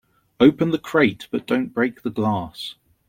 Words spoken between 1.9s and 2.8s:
the glass.